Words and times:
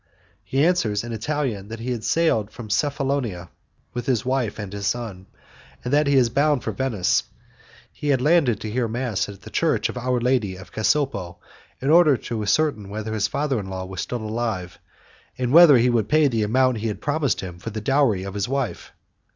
He 0.43 0.65
answers 0.65 1.03
in 1.03 1.13
Italian 1.13 1.67
that 1.67 1.79
he 1.79 1.91
has 1.91 2.07
sailed 2.07 2.49
from 2.49 2.71
Cephalonia 2.71 3.49
with 3.93 4.07
his 4.07 4.25
wife 4.25 4.57
and 4.57 4.73
his 4.73 4.87
son, 4.87 5.27
and 5.85 5.93
that 5.93 6.07
he 6.07 6.15
is 6.15 6.27
bound 6.31 6.63
for 6.63 6.71
Venice; 6.71 7.21
he 7.93 8.07
had 8.07 8.19
landed 8.19 8.59
to 8.61 8.71
hear 8.71 8.87
mass 8.87 9.29
at 9.29 9.43
the 9.43 9.51
Church 9.51 9.89
of 9.89 9.97
Our 9.99 10.19
Lady 10.19 10.55
of 10.55 10.71
Casopo, 10.71 11.37
in 11.79 11.91
order 11.91 12.17
to 12.17 12.41
ascertain 12.41 12.89
whether 12.89 13.13
his 13.13 13.27
father 13.27 13.59
in 13.59 13.69
law 13.69 13.85
was 13.85 14.01
still 14.01 14.23
alive, 14.23 14.79
and 15.37 15.53
whether 15.53 15.77
he 15.77 15.91
would 15.91 16.09
pay 16.09 16.27
the 16.27 16.41
amount 16.41 16.79
he 16.79 16.87
had 16.87 16.99
promised 16.99 17.41
him 17.41 17.59
for 17.59 17.69
the 17.69 17.79
dowry 17.79 18.23
of 18.23 18.33
his 18.33 18.49
wife. 18.49 18.93